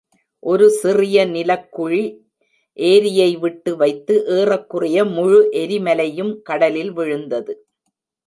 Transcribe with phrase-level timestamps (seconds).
[0.43, 2.03] ஒரு சிறிய நிலக்குழி
[2.79, 7.53] ஏரியை விட்டுவைத்து, ஏறக்குறைய முழு எரிமலையும் கடலில் விழுந்தது.